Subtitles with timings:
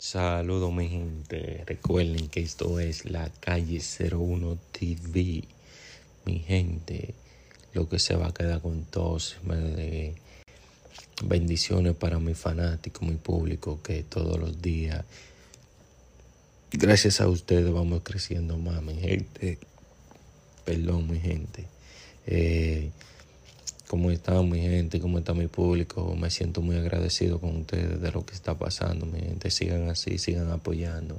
[0.00, 5.44] Saludos mi gente, recuerden que esto es la calle 01 TV.
[6.24, 7.12] Mi gente,
[7.74, 10.14] lo que se va a quedar con todos, de
[11.22, 15.04] bendiciones para mi fanático, mi público, que todos los días,
[16.72, 19.58] gracias a ustedes vamos creciendo más, mi gente.
[20.64, 21.66] Perdón, mi gente.
[22.26, 22.90] Eh,
[23.90, 25.00] ¿Cómo está mi gente?
[25.00, 26.14] ¿Cómo está mi público?
[26.14, 29.50] Me siento muy agradecido con ustedes de lo que está pasando, mi gente.
[29.50, 31.18] Sigan así, sigan apoyando.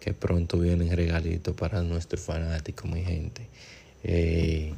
[0.00, 3.46] Que pronto vienen regalitos para nuestros fanáticos, mi gente.
[4.04, 4.74] Eh,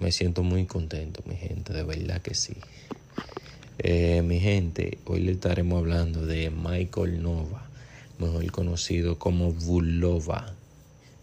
[0.00, 2.54] me siento muy contento, mi gente, de verdad que sí.
[3.78, 7.68] Eh, mi gente, hoy le estaremos hablando de Michael Nova,
[8.18, 10.54] mejor conocido como Bulova.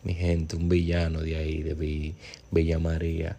[0.03, 2.13] Mi gente, un villano de ahí, de
[2.51, 3.37] Villa María.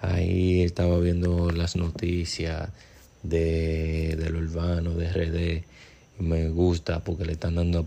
[0.00, 2.70] Ahí estaba viendo las noticias
[3.22, 5.64] de, del urbano, de RD.
[6.18, 7.86] Me gusta porque le están dando